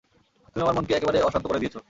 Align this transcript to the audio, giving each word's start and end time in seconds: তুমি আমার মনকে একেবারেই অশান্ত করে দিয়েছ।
তুমি 0.51 0.61
আমার 0.63 0.75
মনকে 0.77 0.93
একেবারেই 0.95 1.25
অশান্ত 1.27 1.45
করে 1.47 1.61
দিয়েছ। 1.61 1.75